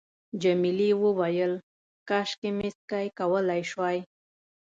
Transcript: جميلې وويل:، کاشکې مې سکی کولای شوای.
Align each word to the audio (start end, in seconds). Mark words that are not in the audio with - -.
جميلې 0.41 0.89
وويل:، 1.03 1.53
کاشکې 2.09 2.49
مې 2.57 2.69
سکی 2.77 3.07
کولای 3.19 3.61
شوای. 3.71 3.97